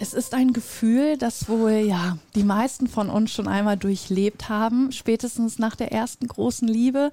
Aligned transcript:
Es 0.00 0.14
ist 0.14 0.32
ein 0.32 0.52
Gefühl, 0.52 1.18
das 1.18 1.48
wohl 1.48 1.72
ja 1.72 2.18
die 2.36 2.44
meisten 2.44 2.86
von 2.86 3.10
uns 3.10 3.32
schon 3.32 3.48
einmal 3.48 3.76
durchlebt 3.76 4.48
haben, 4.48 4.92
spätestens 4.92 5.58
nach 5.58 5.74
der 5.74 5.90
ersten 5.90 6.28
großen 6.28 6.68
Liebe. 6.68 7.10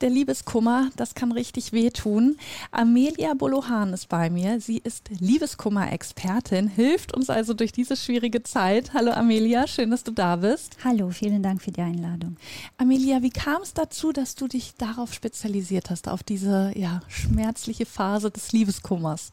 Der 0.00 0.08
Liebeskummer, 0.08 0.90
das 0.94 1.16
kann 1.16 1.32
richtig 1.32 1.72
wehtun. 1.72 2.36
Amelia 2.70 3.34
Bolohan 3.34 3.92
ist 3.92 4.08
bei 4.08 4.30
mir. 4.30 4.60
Sie 4.60 4.78
ist 4.78 5.10
Liebeskummer-Expertin, 5.18 6.68
hilft 6.68 7.12
uns 7.12 7.28
also 7.28 7.54
durch 7.54 7.72
diese 7.72 7.96
schwierige 7.96 8.44
Zeit. 8.44 8.94
Hallo 8.94 9.10
Amelia, 9.10 9.66
schön, 9.66 9.90
dass 9.90 10.04
du 10.04 10.12
da 10.12 10.36
bist. 10.36 10.76
Hallo, 10.84 11.10
vielen 11.10 11.42
Dank 11.42 11.60
für 11.60 11.72
die 11.72 11.82
Einladung. 11.82 12.36
Amelia, 12.76 13.22
wie 13.22 13.30
kam 13.30 13.62
es 13.62 13.74
dazu, 13.74 14.12
dass 14.12 14.36
du 14.36 14.46
dich 14.46 14.74
darauf 14.78 15.12
spezialisiert 15.12 15.90
hast, 15.90 16.06
auf 16.06 16.22
diese 16.22 16.70
ja 16.76 17.00
schmerzliche 17.08 17.84
Phase 17.84 18.30
des 18.30 18.52
Liebeskummers? 18.52 19.32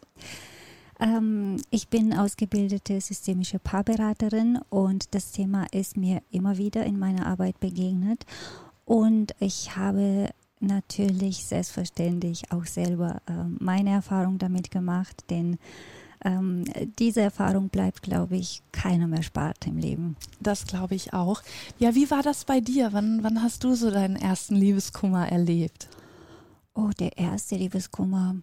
Ähm, 0.99 1.57
ich 1.69 1.87
bin 1.87 2.13
ausgebildete 2.13 2.99
systemische 2.99 3.59
Paarberaterin 3.59 4.59
und 4.69 5.13
das 5.15 5.31
Thema 5.31 5.65
ist 5.71 5.97
mir 5.97 6.21
immer 6.31 6.57
wieder 6.57 6.85
in 6.85 6.99
meiner 6.99 7.25
Arbeit 7.25 7.59
begegnet. 7.59 8.25
Und 8.85 9.33
ich 9.39 9.75
habe 9.75 10.29
natürlich 10.59 11.45
selbstverständlich 11.45 12.51
auch 12.51 12.65
selber 12.65 13.21
äh, 13.27 13.43
meine 13.59 13.91
Erfahrung 13.91 14.37
damit 14.39 14.71
gemacht, 14.71 15.23
denn 15.29 15.57
ähm, 16.25 16.65
diese 16.97 17.21
Erfahrung 17.21 17.69
bleibt, 17.69 18.01
glaube 18.01 18.35
ich, 18.35 18.61
keiner 18.73 19.07
mehr 19.07 19.23
spart 19.23 19.65
im 19.67 19.77
Leben. 19.77 20.17
Das 20.41 20.67
glaube 20.67 20.95
ich 20.95 21.13
auch. 21.13 21.41
Ja, 21.77 21.95
wie 21.95 22.11
war 22.11 22.23
das 22.23 22.43
bei 22.43 22.59
dir? 22.59 22.91
Wann, 22.91 23.23
wann 23.23 23.41
hast 23.41 23.63
du 23.63 23.73
so 23.73 23.89
deinen 23.89 24.17
ersten 24.17 24.55
Liebeskummer 24.55 25.29
erlebt? 25.29 25.87
Oh, 26.73 26.89
der 26.99 27.17
erste 27.17 27.55
Liebeskummer, 27.55 28.35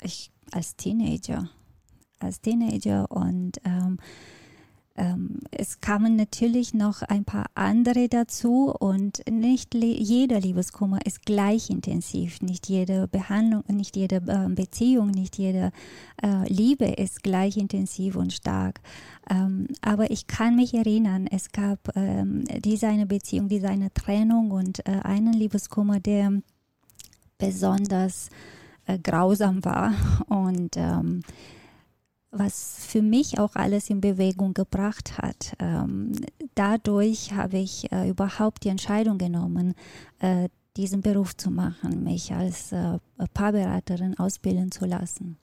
ich 0.00 0.32
als 0.50 0.74
Teenager 0.74 1.48
als 2.22 2.40
Teenager 2.40 3.10
und 3.10 3.58
ähm, 3.64 3.98
ähm, 4.94 5.38
es 5.50 5.80
kamen 5.80 6.16
natürlich 6.16 6.74
noch 6.74 7.00
ein 7.02 7.24
paar 7.24 7.46
andere 7.54 8.08
dazu 8.08 8.74
und 8.78 9.22
nicht 9.30 9.74
jeder 9.74 10.38
Liebeskummer 10.38 10.98
ist 11.06 11.24
gleich 11.24 11.70
intensiv. 11.70 12.42
Nicht 12.42 12.68
jede 12.68 13.08
Behandlung, 13.08 13.64
nicht 13.68 13.96
jede 13.96 14.16
äh, 14.16 14.48
Beziehung, 14.50 15.10
nicht 15.10 15.38
jede 15.38 15.72
äh, 16.22 16.46
Liebe 16.46 16.84
ist 16.84 17.22
gleich 17.22 17.56
intensiv 17.56 18.16
und 18.16 18.34
stark. 18.34 18.80
Ähm, 19.30 19.68
aber 19.80 20.10
ich 20.10 20.26
kann 20.26 20.56
mich 20.56 20.74
erinnern, 20.74 21.26
es 21.26 21.52
gab 21.52 21.96
ähm, 21.96 22.44
diese 22.62 22.88
eine 22.88 23.06
Beziehung, 23.06 23.48
diese 23.48 23.68
eine 23.68 23.92
Trennung 23.94 24.50
und 24.50 24.86
äh, 24.86 25.00
einen 25.04 25.32
Liebeskummer, 25.32 26.00
der 26.00 26.42
besonders 27.38 28.28
äh, 28.86 28.98
grausam 28.98 29.64
war 29.64 29.94
und 30.28 30.76
ähm, 30.76 31.22
was 32.32 32.86
für 32.86 33.02
mich 33.02 33.38
auch 33.38 33.54
alles 33.54 33.90
in 33.90 34.00
Bewegung 34.00 34.54
gebracht 34.54 35.18
hat. 35.18 35.52
Ähm, 35.58 36.12
dadurch 36.54 37.32
habe 37.34 37.58
ich 37.58 37.92
äh, 37.92 38.08
überhaupt 38.08 38.64
die 38.64 38.70
Entscheidung 38.70 39.18
genommen, 39.18 39.74
äh, 40.18 40.48
diesen 40.78 41.02
Beruf 41.02 41.36
zu 41.36 41.50
machen, 41.50 42.02
mich 42.02 42.32
als 42.32 42.72
äh, 42.72 42.98
Paarberaterin 43.34 44.18
ausbilden 44.18 44.72
zu 44.72 44.86
lassen. 44.86 45.36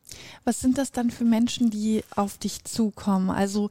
Was 0.43 0.59
sind 0.59 0.79
das 0.79 0.91
dann 0.91 1.11
für 1.11 1.25
Menschen, 1.25 1.69
die 1.69 2.03
auf 2.15 2.39
dich 2.39 2.63
zukommen? 2.63 3.29
Also 3.29 3.69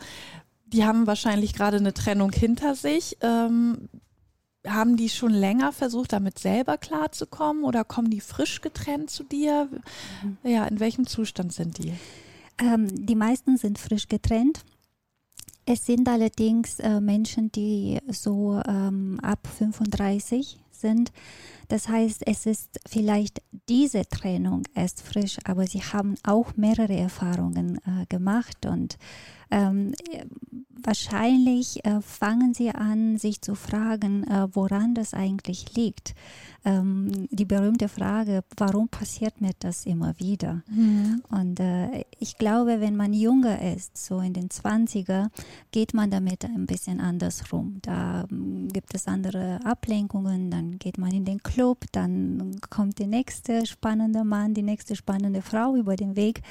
die 0.67 0.85
haben 0.85 1.09
wahrscheinlich 1.09 1.55
gerade 1.55 1.79
eine 1.79 1.95
Trennung 1.95 2.31
hinter 2.31 2.77
sich. 2.77 3.17
Ähm, 3.21 3.89
haben 4.65 4.97
die 4.97 5.09
schon 5.09 5.33
länger 5.33 5.73
versucht, 5.73 6.13
damit 6.13 6.39
selber 6.39 6.79
klarzukommen 6.79 7.65
oder 7.65 7.83
kommen 7.85 8.11
die 8.11 8.21
frisch 8.21 8.61
getrennt 8.61 9.11
zu 9.11 9.25
dir? 9.25 9.69
Mhm. 10.23 10.37
Ja, 10.45 10.67
in 10.67 10.79
welchem 10.79 11.07
Zustand 11.07 11.53
sind 11.53 11.79
die? 11.79 11.95
Ähm, 12.61 13.07
die 13.07 13.15
meisten 13.15 13.57
sind 13.57 13.79
frisch 13.79 14.09
getrennt. 14.09 14.65
Es 15.67 15.85
sind 15.85 16.09
allerdings 16.09 16.81
äh, 16.81 17.01
Menschen, 17.01 17.53
die 17.53 17.99
so 18.09 18.61
ähm, 18.67 19.21
ab 19.23 19.47
35 19.59 20.59
sind. 20.71 21.13
Das 21.69 21.89
heißt, 21.89 22.27
es 22.27 22.47
ist 22.47 22.81
vielleicht 22.89 23.43
diese 23.69 24.09
Trennung 24.09 24.65
erst 24.75 25.03
frisch, 25.03 25.39
aber 25.45 25.67
sie 25.67 25.83
haben 25.83 26.15
auch 26.25 26.57
mehrere 26.57 26.97
Erfahrungen 26.97 27.77
äh, 27.79 28.07
gemacht 28.09 28.67
und 28.67 28.99
ähm, 29.51 29.95
wahrscheinlich 30.83 31.85
äh, 31.85 32.01
fangen 32.03 32.53
sie 32.55 32.71
an, 32.71 33.19
sich 33.19 33.41
zu 33.41 33.55
fragen, 33.55 34.25
äh, 34.25 34.49
woran 34.53 34.95
das 34.95 35.15
eigentlich 35.15 35.75
liegt 35.75 36.15
ähm, 36.65 37.29
die 37.31 37.45
berühmte 37.45 37.89
Frage, 37.89 38.43
warum 38.57 38.89
passiert 38.89 39.41
mir 39.41 39.53
das 39.59 39.87
immer 39.87 40.19
wieder? 40.19 40.63
Mhm. 40.69 41.23
Und 41.31 41.61
äh, 41.61 42.05
ich 42.19 42.37
glaube, 42.37 42.81
wenn 42.81 42.97
man 42.97 43.13
jünger 43.13 43.61
ist, 43.75 43.97
so 43.97 44.21
in 44.21 44.33
den 44.33 44.49
20er, 44.49 45.29
geht 45.71 45.95
man 45.95 46.11
damit 46.11 46.45
ein 46.45 46.67
bisschen 46.67 47.01
anders 47.01 47.53
rum. 47.53 47.79
Da 47.83 48.27
ähm, 48.31 48.69
gibt 48.73 48.95
es 48.95 49.07
andere 49.07 49.61
Ablenkungen, 49.65 50.51
dann 50.51 50.79
geht 50.79 50.99
man 50.99 51.13
in 51.13 51.25
den 51.25 51.43
Club, 51.43 51.58
dann 51.93 52.57
kommt 52.71 52.99
der 52.99 53.07
nächste 53.07 53.67
spannende 53.67 54.25
Mann, 54.25 54.55
die 54.55 54.63
nächste 54.63 54.97
spannende 54.97 55.43
Frau 55.43 55.75
über 55.75 55.97
den 55.97 56.17
Weg 56.17 56.43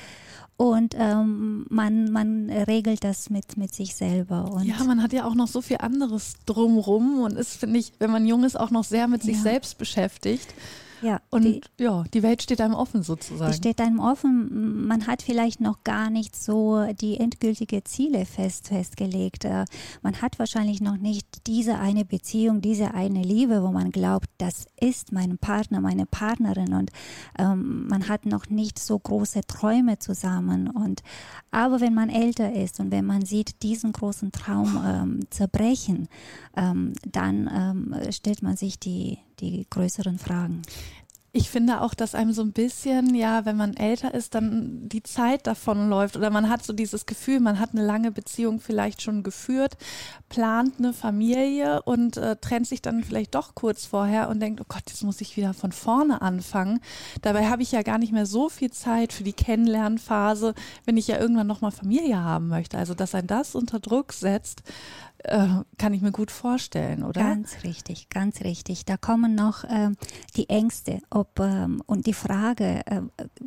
und 0.58 0.96
ähm, 0.98 1.68
man, 1.70 2.12
man 2.12 2.50
regelt 2.50 3.04
das 3.04 3.30
mit, 3.30 3.58
mit 3.58 3.76
sich 3.76 3.96
selber. 3.96 4.52
Und 4.52 4.66
ja, 4.66 4.84
man 4.84 5.04
hat 5.04 5.14
ja 5.14 5.26
auch 5.26 5.36
noch 5.36 5.48
so 5.48 5.62
viel 5.62 5.78
anderes 5.78 6.34
drumrum 6.48 7.20
und 7.22 7.38
ist, 7.38 7.58
finde 7.58 7.78
ich, 7.78 7.94
wenn 8.00 8.10
man 8.10 8.26
jung 8.26 8.44
ist, 8.44 8.60
auch 8.60 8.72
noch 8.72 8.84
sehr 8.84 9.08
mit 9.08 9.22
sich 9.22 9.38
ja. 9.38 9.44
selbst 9.44 9.78
beschäftigt. 9.78 10.48
Ja, 11.02 11.22
und 11.30 11.44
die, 11.44 11.62
ja, 11.80 12.04
die 12.14 12.24
Welt 12.24 12.42
steht 12.42 12.62
einem 12.62 12.74
offen 12.74 13.04
sozusagen. 13.04 13.52
Die 13.52 13.58
steht 13.58 13.80
einem 13.80 14.00
offen. 14.00 14.88
Man 14.88 15.08
hat 15.08 15.22
vielleicht 15.22 15.62
noch 15.62 15.84
gar 15.84 16.10
nicht 16.10 16.36
so 16.36 16.86
die 17.00 17.18
endgültige 17.18 17.84
Ziele 17.84 18.26
fest 18.26 18.68
festgelegt. 18.68 19.46
Äh, 19.46 19.66
man 20.02 20.22
hat 20.22 20.40
wahrscheinlich 20.40 20.82
noch 20.82 20.98
nicht 20.98 21.48
diese 21.48 21.78
eine 21.78 22.06
Beziehung, 22.06 22.62
diese 22.62 22.94
eine 22.94 23.22
Liebe, 23.22 23.62
wo 23.62 23.72
man 23.72 23.92
glaubt, 23.92 24.28
das 24.38 24.66
ist 24.80 25.12
mein 25.12 25.38
Partner, 25.38 25.82
meine 25.82 26.06
Partnerin 26.06 26.74
und 26.74 26.92
ähm, 27.38 27.88
man 27.88 28.08
hat 28.08 28.26
noch 28.26 28.50
nicht 28.50 28.80
so 28.80 28.98
große 28.98 29.42
Träume 29.48 30.00
zusammen. 30.00 30.68
Und 30.70 31.04
aber 31.52 31.80
wenn 31.80 31.94
man 31.94 32.10
älter 32.10 32.54
ist 32.54 32.80
und 32.80 32.92
wenn 32.92 33.06
man 33.06 33.26
sieht 33.26 33.62
diesen 33.64 33.92
großen 33.92 34.32
Traum 34.32 34.82
ähm, 34.86 35.20
zerbrechen, 35.30 36.08
ähm, 36.56 36.94
dann 37.06 37.50
ähm, 37.54 38.12
stellt 38.12 38.42
man 38.42 38.58
sich 38.58 38.80
die 38.80 39.20
die 39.40 39.66
größeren 39.70 40.20
Fragen. 40.20 40.62
Ich 41.38 41.52
finde 41.52 41.82
auch, 41.82 41.94
dass 41.94 42.16
einem 42.16 42.34
so 42.34 42.42
ein 42.42 42.52
bisschen, 42.52 43.14
ja, 43.14 43.46
wenn 43.46 43.58
man 43.58 43.76
älter 43.76 44.12
ist, 44.14 44.34
dann 44.34 44.90
die 44.90 45.04
Zeit 45.04 45.46
davon 45.46 45.88
läuft 45.88 46.18
oder 46.18 46.32
man 46.32 46.50
hat 46.50 46.66
so 46.66 46.74
dieses 46.74 47.06
Gefühl, 47.06 47.40
man 47.42 47.60
hat 47.60 47.74
eine 47.74 47.86
lange 47.86 48.12
Beziehung 48.12 48.60
vielleicht 48.60 49.04
schon 49.04 49.22
geführt, 49.22 49.78
plant 50.30 50.80
eine 50.80 50.94
Familie 50.94 51.84
und 51.84 52.18
äh, 52.18 52.38
trennt 52.38 52.66
sich 52.66 52.82
dann 52.82 53.04
vielleicht 53.04 53.36
doch 53.36 53.54
kurz 53.54 53.86
vorher 53.86 54.30
und 54.30 54.40
denkt, 54.40 54.62
oh 54.62 54.66
Gott, 54.68 54.82
jetzt 54.88 55.04
muss 55.04 55.22
ich 55.22 55.38
wieder 55.38 55.54
von 55.54 55.72
vorne 55.72 56.24
anfangen. 56.24 56.80
Dabei 57.22 57.48
habe 57.50 57.62
ich 57.62 57.72
ja 57.72 57.84
gar 57.84 58.00
nicht 58.00 58.14
mehr 58.14 58.26
so 58.26 58.50
viel 58.50 58.72
Zeit 58.72 59.14
für 59.14 59.24
die 59.24 59.34
Kennenlernphase, 59.34 60.56
wenn 60.86 60.98
ich 60.98 61.08
ja 61.08 61.20
irgendwann 61.20 61.46
nochmal 61.46 61.72
Familie 61.72 62.18
haben 62.24 62.48
möchte. 62.48 62.80
Also, 62.80 62.96
dass 62.96 63.14
ein 63.14 63.28
das 63.28 63.54
unter 63.54 63.80
Druck 63.80 64.14
setzt, 64.14 64.64
äh, 65.24 65.48
kann 65.78 65.94
ich 65.94 66.02
mir 66.02 66.12
gut 66.12 66.32
vorstellen, 66.32 67.04
oder? 67.04 67.22
Ganz 67.22 67.64
richtig, 67.64 68.10
ganz 68.10 68.42
richtig. 68.42 68.86
Da 68.86 68.98
kommen 68.98 69.36
noch 69.36 69.64
äh, 69.64 69.92
die 70.36 70.50
Ängste 70.50 71.02
ob, 71.10 71.40
ähm, 71.40 71.82
und 71.86 72.06
die 72.06 72.14
Frage, 72.14 72.82
äh, 72.86 73.02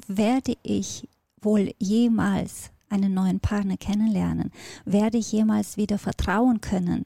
werde 0.07 0.55
ich 0.63 1.09
wohl 1.41 1.73
jemals 1.79 2.71
einen 2.91 3.15
neuen 3.15 3.41
Partner 3.41 3.77
kennenlernen? 3.77 4.51
Werde 4.85 5.19
ich 5.19 5.33
jemals 5.33 5.77
wieder 5.77 5.99
vertrauen 5.99 6.61
können? 6.61 7.05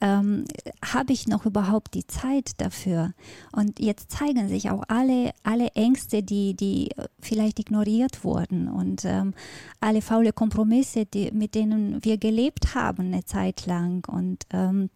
Ähm, 0.00 0.44
Habe 0.84 1.12
ich 1.12 1.28
noch 1.28 1.44
überhaupt 1.44 1.94
die 1.94 2.06
Zeit 2.06 2.52
dafür? 2.58 3.12
Und 3.52 3.80
jetzt 3.80 4.10
zeigen 4.10 4.48
sich 4.48 4.70
auch 4.70 4.84
alle, 4.88 5.32
alle 5.42 5.68
Ängste, 5.74 6.22
die, 6.22 6.54
die 6.54 6.90
vielleicht 7.20 7.58
ignoriert 7.58 8.24
wurden 8.24 8.68
und 8.68 9.04
ähm, 9.04 9.34
alle 9.80 10.00
faule 10.00 10.32
Kompromisse, 10.32 11.06
die, 11.06 11.30
mit 11.32 11.54
denen 11.54 12.02
wir 12.04 12.18
gelebt 12.18 12.74
haben 12.74 13.06
eine 13.12 13.24
Zeit 13.24 13.66
lang 13.66 14.06
und 14.08 14.44
ähm, 14.50 14.88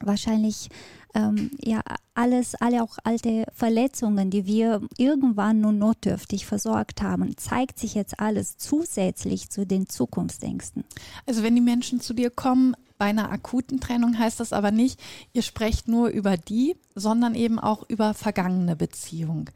wahrscheinlich 0.00 0.68
ähm, 1.14 1.50
ja 1.62 1.80
alles, 2.14 2.54
alle 2.56 2.82
auch 2.82 2.98
alte 3.04 3.44
Verletzungen, 3.54 4.30
die 4.30 4.46
wir 4.46 4.82
irgendwann 4.98 5.60
nur 5.60 5.72
notdürftig 5.72 6.46
versorgt 6.46 7.02
haben, 7.02 7.36
zeigt 7.36 7.78
sich 7.78 7.94
jetzt 7.94 8.20
alles 8.20 8.58
zusätzlich 8.58 9.50
zu 9.50 9.66
den 9.66 9.88
Zukunftsängsten. 9.88 10.84
Also 11.26 11.42
wenn 11.42 11.54
die 11.54 11.60
Menschen 11.60 12.00
zu 12.00 12.14
dir 12.14 12.30
kommen, 12.30 12.76
bei 12.98 13.06
einer 13.06 13.30
akuten 13.30 13.80
Trennung 13.80 14.18
heißt 14.18 14.40
das 14.40 14.52
aber 14.52 14.70
nicht, 14.70 15.00
ihr 15.32 15.42
sprecht 15.42 15.88
nur 15.88 16.08
über 16.08 16.36
die, 16.36 16.76
sondern 16.94 17.34
eben 17.34 17.58
auch 17.58 17.84
über 17.88 18.14
vergangene 18.14 18.76
Beziehungen. 18.76 19.50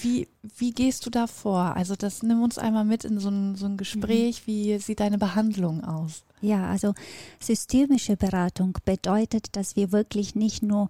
Wie, 0.00 0.28
wie 0.56 0.70
gehst 0.70 1.04
du 1.06 1.10
da 1.10 1.26
vor? 1.26 1.76
Also 1.76 1.96
das 1.96 2.22
nimm 2.22 2.42
uns 2.42 2.56
einmal 2.56 2.84
mit 2.84 3.04
in 3.04 3.18
so 3.18 3.30
ein, 3.30 3.56
so 3.56 3.66
ein 3.66 3.76
Gespräch. 3.76 4.42
Mhm. 4.42 4.46
Wie 4.46 4.78
sieht 4.78 5.00
deine 5.00 5.18
Behandlung 5.18 5.84
aus? 5.84 6.24
Ja, 6.40 6.68
also 6.68 6.94
systemische 7.40 8.16
Beratung 8.16 8.78
bedeutet, 8.84 9.56
dass 9.56 9.76
wir 9.76 9.92
wirklich 9.92 10.34
nicht 10.34 10.62
nur 10.62 10.88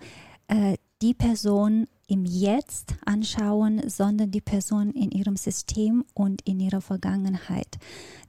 äh, 0.49 0.77
die 1.01 1.15
Person 1.15 1.87
im 2.09 2.25
Jetzt 2.25 2.95
anschauen, 3.05 3.83
sondern 3.89 4.31
die 4.31 4.41
Person 4.41 4.91
in 4.93 5.11
ihrem 5.11 5.37
System 5.37 6.05
und 6.15 6.41
in 6.43 6.59
ihrer 6.59 6.81
Vergangenheit. 6.81 7.79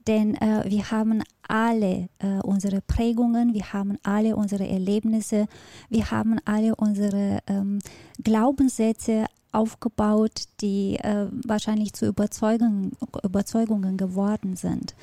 Denn 0.05 0.35
äh, 0.35 0.63
wir 0.67 0.91
haben 0.91 1.23
alle 1.47 2.09
äh, 2.19 2.39
unsere 2.43 2.81
Prägungen, 2.81 3.53
wir 3.53 3.73
haben 3.73 3.97
alle 4.03 4.35
unsere 4.35 4.67
Erlebnisse, 4.67 5.47
wir 5.89 6.11
haben 6.11 6.39
alle 6.45 6.75
unsere 6.75 7.39
ähm, 7.47 7.79
Glaubenssätze 8.21 9.25
aufgebaut, 9.51 10.43
die 10.61 10.97
äh, 10.97 11.27
wahrscheinlich 11.45 11.93
zu 11.93 12.05
Überzeugungen, 12.05 12.91
Überzeugungen 13.23 13.97
geworden 13.97 14.55
sind. 14.55 14.93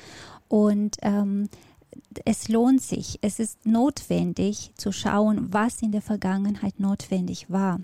Und 0.47 0.97
ähm, 1.01 1.49
es 2.25 2.47
lohnt 2.47 2.81
sich, 2.81 3.19
es 3.21 3.39
ist 3.39 3.65
notwendig 3.65 4.71
zu 4.77 4.91
schauen, 4.91 5.53
was 5.53 5.81
in 5.81 5.91
der 5.91 6.01
Vergangenheit 6.01 6.79
notwendig 6.79 7.49
war. 7.49 7.79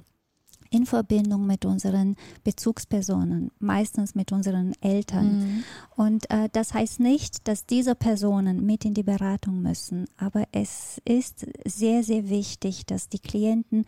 In 0.69 0.87
Verbindung 0.87 1.45
mit 1.45 1.65
unseren 1.65 2.15
Bezugspersonen, 2.43 3.51
meistens 3.59 4.15
mit 4.15 4.31
unseren 4.31 4.73
Eltern. 4.81 5.37
Mhm. 5.37 5.63
Und 5.95 6.29
äh, 6.31 6.49
das 6.51 6.73
heißt 6.73 6.99
nicht, 6.99 7.47
dass 7.47 7.67
diese 7.67 7.93
Personen 7.93 8.65
mit 8.65 8.83
in 8.83 8.95
die 8.95 9.03
Beratung 9.03 9.61
müssen, 9.61 10.07
aber 10.17 10.45
es 10.51 10.99
ist 11.05 11.45
sehr, 11.65 12.03
sehr 12.03 12.27
wichtig, 12.27 12.87
dass 12.87 13.07
die 13.07 13.19
Klienten 13.19 13.85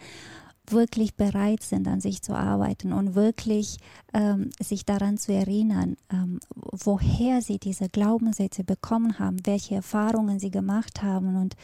wirklich 0.72 1.16
bereit 1.16 1.64
sind, 1.64 1.88
an 1.88 2.02
sich 2.02 2.22
zu 2.22 2.34
arbeiten 2.34 2.94
und 2.94 3.16
wirklich 3.16 3.78
ähm, 4.14 4.50
sich 4.60 4.86
daran 4.86 5.18
zu 5.18 5.34
erinnern, 5.34 5.98
ähm, 6.12 6.40
woher 6.56 7.42
sie 7.42 7.60
diese 7.60 7.90
Glaubenssätze 7.90 8.64
bekommen 8.64 9.20
haben, 9.20 9.38
welche 9.46 9.76
Erfahrungen 9.76 10.40
sie 10.40 10.52
gemacht 10.52 11.02
haben 11.04 11.36
und 11.36 11.56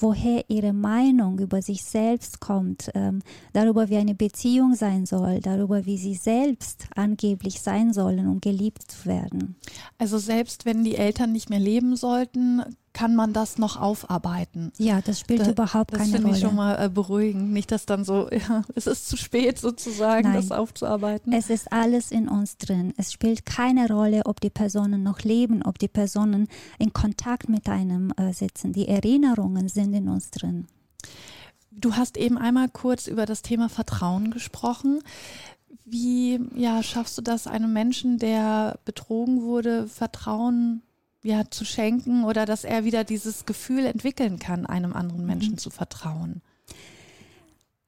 woher 0.00 0.44
ihre 0.48 0.72
Meinung 0.72 1.38
über 1.38 1.60
sich 1.60 1.82
selbst 1.84 2.40
kommt, 2.40 2.90
ähm, 2.94 3.20
darüber, 3.52 3.88
wie 3.88 3.96
eine 3.96 4.14
Beziehung 4.14 4.74
sein 4.74 5.06
soll, 5.06 5.40
darüber, 5.40 5.86
wie 5.86 5.98
sie 5.98 6.14
selbst 6.14 6.86
angeblich 6.94 7.60
sein 7.60 7.92
sollen, 7.92 8.28
um 8.28 8.40
geliebt 8.40 8.90
zu 8.90 9.06
werden. 9.06 9.56
Also 9.98 10.18
selbst 10.18 10.64
wenn 10.64 10.84
die 10.84 10.96
Eltern 10.96 11.32
nicht 11.32 11.50
mehr 11.50 11.60
leben 11.60 11.96
sollten, 11.96 12.62
kann 12.98 13.14
man 13.14 13.32
das 13.32 13.58
noch 13.58 13.80
aufarbeiten. 13.80 14.72
Ja, 14.76 15.00
das 15.00 15.20
spielt 15.20 15.42
da, 15.42 15.50
überhaupt 15.50 15.92
keine 15.92 16.02
Rolle. 16.02 16.10
Das 16.10 16.20
finde 16.20 16.36
ich 16.36 16.42
schon 16.42 16.56
mal 16.56 16.84
äh, 16.84 16.88
beruhigend. 16.88 17.52
Nicht, 17.52 17.70
dass 17.70 17.86
dann 17.86 18.04
so, 18.04 18.28
ja, 18.32 18.62
es 18.74 18.88
ist 18.88 19.08
zu 19.08 19.16
spät 19.16 19.56
sozusagen, 19.60 20.32
Nein, 20.32 20.34
das 20.34 20.50
aufzuarbeiten. 20.50 21.32
Es 21.32 21.48
ist 21.48 21.70
alles 21.70 22.10
in 22.10 22.26
uns 22.28 22.56
drin. 22.56 22.94
Es 22.96 23.12
spielt 23.12 23.46
keine 23.46 23.86
Rolle, 23.86 24.22
ob 24.26 24.40
die 24.40 24.50
Personen 24.50 25.04
noch 25.04 25.20
leben, 25.20 25.62
ob 25.62 25.78
die 25.78 25.86
Personen 25.86 26.48
in 26.80 26.92
Kontakt 26.92 27.48
mit 27.48 27.68
einem 27.68 28.12
äh, 28.16 28.32
sitzen. 28.32 28.72
Die 28.72 28.88
Erinnerungen 28.88 29.68
sind 29.68 29.94
in 29.94 30.08
uns 30.08 30.32
drin. 30.32 30.66
Du 31.70 31.94
hast 31.94 32.16
eben 32.16 32.36
einmal 32.36 32.68
kurz 32.68 33.06
über 33.06 33.26
das 33.26 33.42
Thema 33.42 33.68
Vertrauen 33.68 34.32
gesprochen. 34.32 35.04
Wie 35.84 36.40
ja, 36.56 36.82
schaffst 36.82 37.16
du 37.16 37.22
das 37.22 37.46
einem 37.46 37.72
Menschen, 37.72 38.18
der 38.18 38.80
betrogen 38.84 39.42
wurde, 39.42 39.86
Vertrauen 39.86 40.82
ja, 41.22 41.50
zu 41.50 41.64
schenken 41.64 42.24
oder 42.24 42.46
dass 42.46 42.64
er 42.64 42.84
wieder 42.84 43.04
dieses 43.04 43.46
Gefühl 43.46 43.86
entwickeln 43.86 44.38
kann, 44.38 44.66
einem 44.66 44.92
anderen 44.92 45.26
Menschen 45.26 45.52
mhm. 45.52 45.58
zu 45.58 45.70
vertrauen? 45.70 46.42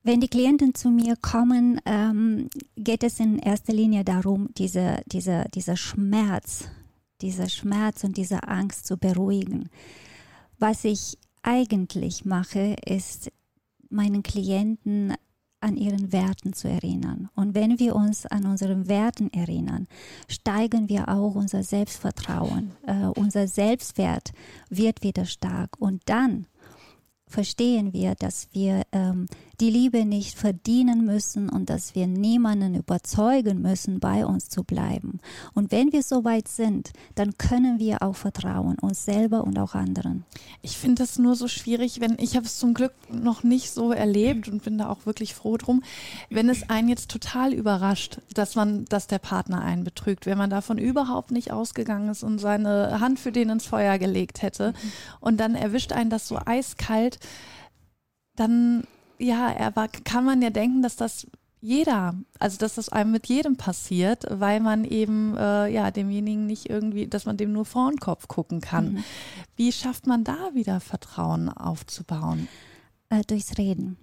Wenn 0.02 0.20
die 0.20 0.28
Klienten 0.28 0.74
zu 0.74 0.88
mir 0.88 1.14
kommen, 1.16 1.80
ähm, 1.84 2.48
geht 2.76 3.04
es 3.04 3.20
in 3.20 3.38
erster 3.38 3.74
Linie 3.74 4.02
darum, 4.02 4.48
diese, 4.56 5.02
diese, 5.06 5.44
dieser 5.54 5.76
Schmerz, 5.76 6.64
dieser 7.20 7.50
Schmerz 7.50 8.02
und 8.02 8.16
diese 8.16 8.44
Angst 8.48 8.86
zu 8.86 8.96
beruhigen. 8.96 9.68
Was 10.58 10.84
ich 10.84 11.18
eigentlich 11.42 12.24
mache, 12.24 12.76
ist 12.86 13.30
meinen 13.90 14.22
Klienten 14.22 15.14
an 15.60 15.76
ihren 15.76 16.12
Werten 16.12 16.52
zu 16.52 16.68
erinnern. 16.68 17.28
Und 17.34 17.54
wenn 17.54 17.78
wir 17.78 17.94
uns 17.94 18.26
an 18.26 18.46
unseren 18.46 18.88
Werten 18.88 19.32
erinnern, 19.32 19.86
steigen 20.28 20.88
wir 20.88 21.08
auch 21.08 21.34
unser 21.34 21.62
Selbstvertrauen. 21.62 22.72
Äh, 22.86 23.06
unser 23.18 23.46
Selbstwert 23.46 24.32
wird 24.68 25.02
wieder 25.02 25.26
stark. 25.26 25.70
Und 25.78 26.02
dann 26.06 26.46
verstehen 27.30 27.92
wir, 27.92 28.14
dass 28.14 28.48
wir 28.52 28.82
ähm, 28.92 29.26
die 29.60 29.70
Liebe 29.70 30.06
nicht 30.06 30.38
verdienen 30.38 31.04
müssen 31.04 31.48
und 31.50 31.68
dass 31.68 31.94
wir 31.94 32.06
niemanden 32.06 32.74
überzeugen 32.74 33.60
müssen, 33.60 34.00
bei 34.00 34.24
uns 34.24 34.48
zu 34.48 34.64
bleiben. 34.64 35.20
Und 35.54 35.70
wenn 35.70 35.92
wir 35.92 36.02
so 36.02 36.24
weit 36.24 36.48
sind, 36.48 36.92
dann 37.14 37.36
können 37.36 37.78
wir 37.78 38.02
auch 38.02 38.16
vertrauen, 38.16 38.78
uns 38.78 39.04
selber 39.04 39.44
und 39.44 39.58
auch 39.58 39.74
anderen. 39.74 40.24
Ich 40.62 40.78
finde 40.78 41.02
das 41.02 41.18
nur 41.18 41.36
so 41.36 41.46
schwierig, 41.46 42.00
wenn 42.00 42.16
ich 42.18 42.36
habe 42.36 42.46
es 42.46 42.58
zum 42.58 42.74
Glück 42.74 42.92
noch 43.12 43.42
nicht 43.42 43.70
so 43.70 43.92
erlebt 43.92 44.48
und 44.48 44.64
bin 44.64 44.78
da 44.78 44.88
auch 44.88 45.06
wirklich 45.06 45.34
froh 45.34 45.56
drum, 45.56 45.82
wenn 46.30 46.48
es 46.48 46.68
einen 46.70 46.88
jetzt 46.88 47.10
total 47.10 47.52
überrascht, 47.52 48.18
dass 48.34 48.54
man, 48.54 48.86
dass 48.86 49.06
der 49.06 49.18
Partner 49.18 49.60
einen 49.60 49.84
betrügt, 49.84 50.26
wenn 50.26 50.38
man 50.38 50.50
davon 50.50 50.78
überhaupt 50.78 51.30
nicht 51.30 51.52
ausgegangen 51.52 52.08
ist 52.08 52.22
und 52.22 52.38
seine 52.38 53.00
Hand 53.00 53.18
für 53.18 53.32
den 53.32 53.50
ins 53.50 53.66
Feuer 53.66 53.98
gelegt 53.98 54.42
hätte 54.42 54.72
mhm. 54.72 54.92
und 55.20 55.36
dann 55.38 55.54
erwischt 55.54 55.92
einen 55.92 56.10
das 56.10 56.26
so 56.26 56.38
eiskalt, 56.44 57.19
dann 58.36 58.84
ja, 59.18 59.54
aber 59.58 59.88
kann 59.88 60.24
man 60.24 60.40
ja 60.40 60.50
denken, 60.50 60.82
dass 60.82 60.96
das 60.96 61.26
jeder, 61.60 62.14
also 62.38 62.56
dass 62.56 62.76
das 62.76 62.88
einem 62.88 63.12
mit 63.12 63.26
jedem 63.26 63.56
passiert, 63.56 64.24
weil 64.30 64.60
man 64.60 64.84
eben 64.84 65.36
äh, 65.36 65.68
ja 65.68 65.90
demjenigen 65.90 66.46
nicht 66.46 66.70
irgendwie, 66.70 67.06
dass 67.06 67.26
man 67.26 67.36
dem 67.36 67.52
nur 67.52 67.66
vor 67.66 67.90
den 67.90 68.00
Kopf 68.00 68.28
gucken 68.28 68.62
kann. 68.62 68.94
Mhm. 68.94 69.04
Wie 69.56 69.72
schafft 69.72 70.06
man 70.06 70.24
da 70.24 70.54
wieder 70.54 70.80
Vertrauen 70.80 71.50
aufzubauen? 71.50 72.48
Äh, 73.10 73.22
durchs 73.26 73.58
Reden. 73.58 73.98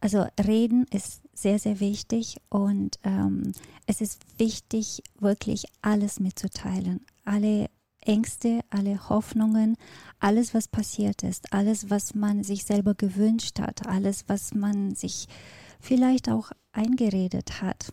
Also 0.00 0.26
Reden 0.46 0.84
ist 0.92 1.22
sehr, 1.32 1.58
sehr 1.58 1.80
wichtig 1.80 2.36
und 2.50 2.98
ähm, 3.02 3.52
es 3.86 4.00
ist 4.00 4.20
wichtig, 4.36 5.02
wirklich 5.18 5.64
alles 5.80 6.20
mitzuteilen. 6.20 7.04
Alle 7.24 7.70
Ängste, 8.08 8.60
alle 8.70 9.08
Hoffnungen, 9.08 9.76
alles, 10.18 10.54
was 10.54 10.66
passiert 10.66 11.22
ist, 11.22 11.52
alles, 11.52 11.90
was 11.90 12.14
man 12.14 12.42
sich 12.42 12.64
selber 12.64 12.94
gewünscht 12.94 13.60
hat, 13.60 13.86
alles, 13.86 14.24
was 14.28 14.54
man 14.54 14.94
sich 14.94 15.26
vielleicht 15.78 16.28
auch 16.30 16.50
eingeredet 16.72 17.60
hat. 17.60 17.92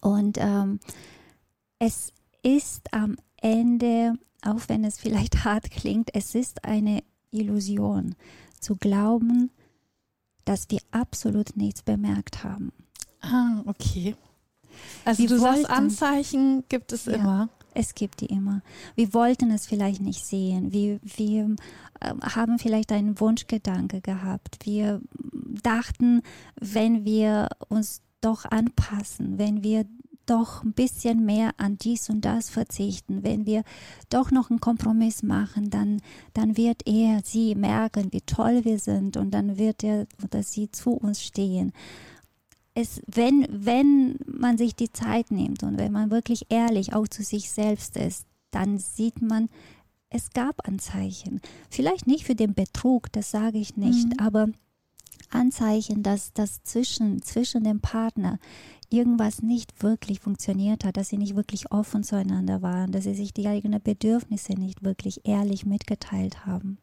Und 0.00 0.38
ähm, 0.38 0.78
es 1.78 2.12
ist 2.42 2.92
am 2.94 3.16
Ende, 3.36 4.14
auch 4.42 4.62
wenn 4.68 4.84
es 4.84 4.98
vielleicht 4.98 5.44
hart 5.44 5.70
klingt, 5.70 6.14
es 6.14 6.34
ist 6.34 6.64
eine 6.64 7.02
Illusion 7.32 8.14
zu 8.60 8.76
glauben, 8.76 9.50
dass 10.44 10.70
wir 10.70 10.78
absolut 10.92 11.56
nichts 11.56 11.82
bemerkt 11.82 12.44
haben. 12.44 12.72
Ah, 13.20 13.62
okay. 13.66 14.14
Also 15.04 15.22
wir 15.22 15.28
du 15.28 15.40
wollten, 15.40 15.62
sagst, 15.62 15.70
Anzeichen 15.70 16.64
gibt 16.68 16.92
es 16.92 17.06
ja. 17.06 17.14
immer. 17.14 17.48
Es 17.78 17.94
gibt 17.94 18.22
die 18.22 18.26
immer. 18.26 18.62
Wir 18.94 19.12
wollten 19.12 19.50
es 19.50 19.66
vielleicht 19.66 20.00
nicht 20.00 20.24
sehen. 20.24 20.72
Wir, 20.72 20.98
wir 21.02 21.56
äh, 22.00 22.14
haben 22.22 22.58
vielleicht 22.58 22.90
einen 22.90 23.20
Wunschgedanke 23.20 24.00
gehabt. 24.00 24.64
Wir 24.64 25.02
dachten, 25.62 26.22
wenn 26.58 27.04
wir 27.04 27.50
uns 27.68 28.00
doch 28.22 28.46
anpassen, 28.46 29.36
wenn 29.36 29.62
wir 29.62 29.84
doch 30.24 30.64
ein 30.64 30.72
bisschen 30.72 31.26
mehr 31.26 31.50
an 31.58 31.76
dies 31.76 32.08
und 32.08 32.24
das 32.24 32.48
verzichten, 32.48 33.22
wenn 33.22 33.44
wir 33.44 33.62
doch 34.08 34.30
noch 34.30 34.48
einen 34.48 34.60
Kompromiss 34.60 35.22
machen, 35.22 35.68
dann, 35.68 36.00
dann 36.32 36.56
wird 36.56 36.80
er, 36.86 37.20
sie 37.24 37.54
merken, 37.54 38.10
wie 38.10 38.22
toll 38.22 38.64
wir 38.64 38.78
sind 38.78 39.18
und 39.18 39.32
dann 39.32 39.58
wird 39.58 39.84
er 39.84 40.06
oder 40.24 40.42
sie 40.42 40.70
zu 40.70 40.92
uns 40.92 41.22
stehen 41.22 41.72
es, 42.76 43.00
wenn, 43.06 43.46
wenn 43.48 44.18
man 44.26 44.58
sich 44.58 44.76
die 44.76 44.92
Zeit 44.92 45.30
nimmt 45.30 45.62
und 45.62 45.78
wenn 45.78 45.92
man 45.92 46.10
wirklich 46.10 46.46
ehrlich 46.50 46.92
auch 46.92 47.08
zu 47.08 47.22
sich 47.22 47.50
selbst 47.50 47.96
ist, 47.96 48.26
dann 48.50 48.78
sieht 48.78 49.22
man, 49.22 49.48
es 50.10 50.30
gab 50.30 50.68
Anzeichen. 50.68 51.40
Vielleicht 51.70 52.06
nicht 52.06 52.24
für 52.24 52.34
den 52.34 52.52
Betrug, 52.54 53.10
das 53.12 53.30
sage 53.30 53.58
ich 53.58 53.78
nicht, 53.78 54.08
mhm. 54.08 54.18
aber 54.18 54.48
Anzeichen, 55.30 56.02
dass 56.02 56.34
das 56.34 56.62
zwischen, 56.64 57.22
zwischen 57.22 57.64
dem 57.64 57.80
Partner 57.80 58.38
irgendwas 58.90 59.42
nicht 59.42 59.82
wirklich 59.82 60.20
funktioniert 60.20 60.84
hat, 60.84 60.98
dass 60.98 61.08
sie 61.08 61.18
nicht 61.18 61.34
wirklich 61.34 61.72
offen 61.72 62.04
zueinander 62.04 62.60
waren, 62.60 62.92
dass 62.92 63.04
sie 63.04 63.14
sich 63.14 63.32
die 63.32 63.48
eigenen 63.48 63.82
Bedürfnisse 63.82 64.52
nicht 64.52 64.84
wirklich 64.84 65.26
ehrlich 65.26 65.64
mitgeteilt 65.64 66.44
haben. 66.44 66.76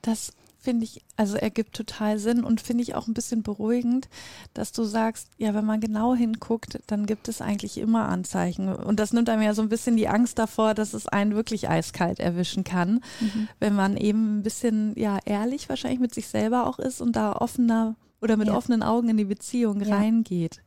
Das 0.00 0.32
finde 0.60 0.84
ich, 0.84 1.02
also 1.16 1.36
ergibt 1.36 1.74
total 1.74 2.18
Sinn 2.18 2.42
und 2.42 2.60
finde 2.60 2.82
ich 2.82 2.94
auch 2.94 3.06
ein 3.06 3.14
bisschen 3.14 3.42
beruhigend, 3.42 4.08
dass 4.54 4.72
du 4.72 4.82
sagst, 4.82 5.28
ja, 5.38 5.54
wenn 5.54 5.64
man 5.64 5.80
genau 5.80 6.14
hinguckt, 6.14 6.80
dann 6.88 7.06
gibt 7.06 7.28
es 7.28 7.40
eigentlich 7.40 7.78
immer 7.78 8.08
Anzeichen. 8.08 8.68
Und 8.68 8.98
das 8.98 9.12
nimmt 9.12 9.28
einem 9.28 9.42
ja 9.42 9.54
so 9.54 9.62
ein 9.62 9.68
bisschen 9.68 9.96
die 9.96 10.08
Angst 10.08 10.38
davor, 10.38 10.74
dass 10.74 10.94
es 10.94 11.06
einen 11.06 11.34
wirklich 11.34 11.68
eiskalt 11.68 12.18
erwischen 12.18 12.64
kann, 12.64 13.00
mhm. 13.20 13.48
wenn 13.60 13.74
man 13.74 13.96
eben 13.96 14.38
ein 14.38 14.42
bisschen, 14.42 14.98
ja, 14.98 15.18
ehrlich 15.24 15.68
wahrscheinlich 15.68 16.00
mit 16.00 16.12
sich 16.12 16.26
selber 16.26 16.66
auch 16.66 16.78
ist 16.78 17.00
und 17.00 17.14
da 17.14 17.32
offener 17.32 17.94
oder 18.20 18.36
mit 18.36 18.48
ja. 18.48 18.54
offenen 18.54 18.82
Augen 18.82 19.08
in 19.08 19.16
die 19.16 19.24
Beziehung 19.24 19.80
ja. 19.80 19.96
reingeht. 19.96 20.60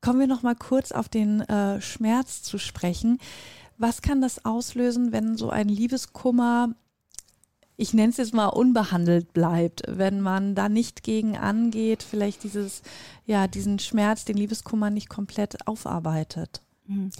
Kommen 0.00 0.20
wir 0.20 0.28
noch 0.28 0.42
mal 0.42 0.54
kurz 0.54 0.92
auf 0.92 1.08
den 1.08 1.40
äh, 1.40 1.80
Schmerz 1.80 2.42
zu 2.42 2.58
sprechen. 2.58 3.18
Was 3.76 4.02
kann 4.02 4.20
das 4.20 4.44
auslösen, 4.44 5.10
wenn 5.10 5.36
so 5.36 5.50
ein 5.50 5.68
Liebeskummer 5.68 6.74
ich 7.80 7.94
nenne 7.94 8.10
es 8.10 8.18
jetzt 8.18 8.34
mal, 8.34 8.48
unbehandelt 8.48 9.32
bleibt, 9.32 9.82
wenn 9.86 10.20
man 10.20 10.54
da 10.54 10.68
nicht 10.68 11.02
gegen 11.02 11.38
angeht, 11.38 12.02
vielleicht 12.02 12.44
dieses, 12.44 12.82
ja, 13.24 13.48
diesen 13.48 13.78
Schmerz, 13.78 14.26
den 14.26 14.36
Liebeskummer 14.36 14.90
nicht 14.90 15.08
komplett 15.08 15.66
aufarbeitet. 15.66 16.60
Mhm. 16.86 17.10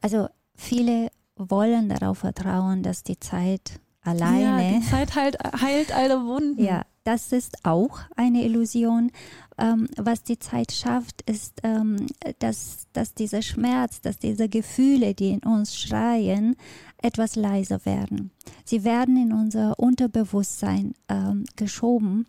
Also 0.00 0.28
viele 0.54 1.08
wollen 1.34 1.88
darauf 1.88 2.18
vertrauen, 2.18 2.84
dass 2.84 3.02
die 3.02 3.18
Zeit 3.18 3.80
alleine. 4.02 4.72
Ja, 4.72 4.78
die 4.78 4.86
Zeit 4.86 5.16
heilt, 5.16 5.36
heilt 5.60 5.92
alle 5.92 6.24
Wunden. 6.24 6.62
Ja, 6.62 6.82
das 7.02 7.32
ist 7.32 7.64
auch 7.64 7.98
eine 8.14 8.44
Illusion. 8.44 9.10
Ähm, 9.58 9.88
was 9.96 10.22
die 10.22 10.38
Zeit 10.38 10.72
schafft, 10.72 11.22
ist, 11.22 11.60
ähm, 11.64 12.06
dass, 12.38 12.86
dass 12.92 13.14
dieser 13.14 13.42
Schmerz, 13.42 14.00
dass 14.00 14.18
diese 14.18 14.48
Gefühle, 14.48 15.14
die 15.14 15.30
in 15.30 15.40
uns 15.40 15.76
schreien, 15.76 16.56
etwas 17.04 17.36
leiser 17.36 17.84
werden. 17.84 18.30
Sie 18.64 18.82
werden 18.82 19.16
in 19.16 19.32
unser 19.32 19.78
Unterbewusstsein 19.78 20.94
ähm, 21.08 21.44
geschoben, 21.54 22.26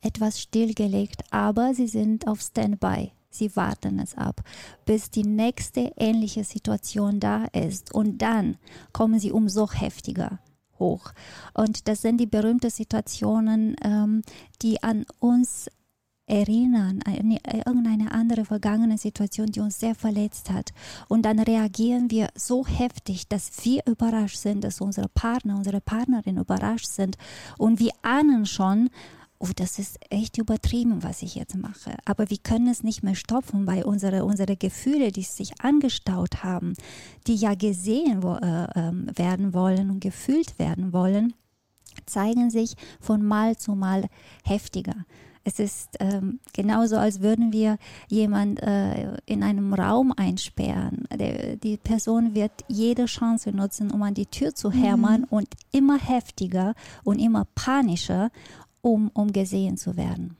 etwas 0.00 0.40
stillgelegt, 0.40 1.22
aber 1.30 1.72
sie 1.72 1.86
sind 1.86 2.26
auf 2.26 2.40
Standby. 2.40 3.12
Sie 3.30 3.54
warten 3.54 3.98
es 3.98 4.16
ab, 4.16 4.42
bis 4.86 5.10
die 5.10 5.24
nächste 5.24 5.92
ähnliche 5.96 6.42
Situation 6.42 7.20
da 7.20 7.44
ist. 7.46 7.94
Und 7.94 8.22
dann 8.22 8.56
kommen 8.92 9.20
sie 9.20 9.30
umso 9.30 9.70
heftiger 9.70 10.40
hoch. 10.78 11.12
Und 11.54 11.86
das 11.86 12.02
sind 12.02 12.18
die 12.18 12.26
berühmten 12.26 12.70
Situationen, 12.70 13.76
ähm, 13.82 14.22
die 14.62 14.82
an 14.82 15.06
uns 15.20 15.70
erinnern, 16.26 17.00
an 17.04 17.30
irgendeine 17.30 18.12
andere 18.12 18.44
vergangene 18.44 18.98
Situation, 18.98 19.46
die 19.46 19.60
uns 19.60 19.78
sehr 19.78 19.94
verletzt 19.94 20.50
hat. 20.50 20.72
Und 21.08 21.22
dann 21.22 21.38
reagieren 21.38 22.10
wir 22.10 22.28
so 22.34 22.66
heftig, 22.66 23.28
dass 23.28 23.50
wir 23.64 23.82
überrascht 23.86 24.38
sind, 24.38 24.64
dass 24.64 24.80
unsere 24.80 25.08
Partner, 25.08 25.56
unsere 25.56 25.80
Partnerin 25.80 26.38
überrascht 26.38 26.88
sind. 26.88 27.16
Und 27.58 27.78
wir 27.78 27.92
ahnen 28.02 28.44
schon, 28.44 28.90
oh, 29.38 29.48
das 29.54 29.78
ist 29.78 29.98
echt 30.10 30.38
übertrieben, 30.38 31.02
was 31.02 31.22
ich 31.22 31.34
jetzt 31.36 31.56
mache. 31.56 31.96
Aber 32.04 32.28
wir 32.30 32.38
können 32.38 32.68
es 32.68 32.82
nicht 32.82 33.02
mehr 33.02 33.14
stoppen, 33.14 33.66
weil 33.66 33.84
unsere, 33.84 34.24
unsere 34.24 34.56
Gefühle, 34.56 35.12
die 35.12 35.22
sich 35.22 35.60
angestaut 35.60 36.42
haben, 36.42 36.74
die 37.26 37.36
ja 37.36 37.54
gesehen 37.54 38.22
äh, 38.22 38.64
äh, 38.64 39.18
werden 39.18 39.54
wollen 39.54 39.90
und 39.90 40.00
gefühlt 40.00 40.58
werden 40.58 40.92
wollen, 40.92 41.34
zeigen 42.04 42.50
sich 42.50 42.74
von 43.00 43.24
Mal 43.24 43.56
zu 43.56 43.74
Mal 43.74 44.08
heftiger. 44.44 44.94
Es 45.48 45.60
ist 45.60 45.90
ähm, 46.00 46.40
genauso, 46.52 46.96
als 46.96 47.20
würden 47.20 47.52
wir 47.52 47.78
jemand 48.08 48.60
äh, 48.64 49.16
in 49.26 49.44
einem 49.44 49.74
Raum 49.74 50.12
einsperren. 50.16 51.04
Der, 51.14 51.54
die 51.54 51.76
Person 51.76 52.34
wird 52.34 52.50
jede 52.66 53.04
Chance 53.04 53.52
nutzen, 53.52 53.92
um 53.92 54.02
an 54.02 54.14
die 54.14 54.26
Tür 54.26 54.56
zu 54.56 54.72
hämmern 54.72 55.20
mhm. 55.20 55.26
und 55.30 55.48
immer 55.70 56.00
heftiger 56.00 56.74
und 57.04 57.20
immer 57.20 57.46
panischer 57.54 58.32
um, 58.80 59.12
um 59.14 59.32
gesehen 59.32 59.76
zu 59.76 59.96
werden. 59.96 60.36